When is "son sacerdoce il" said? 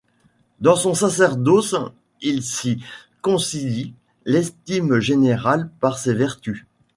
0.75-2.41